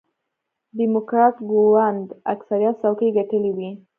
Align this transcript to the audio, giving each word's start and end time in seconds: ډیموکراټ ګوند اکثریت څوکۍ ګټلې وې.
ډیموکراټ 0.77 1.35
ګوند 1.51 2.07
اکثریت 2.33 2.75
څوکۍ 2.81 3.09
ګټلې 3.17 3.51
وې. 3.57 3.69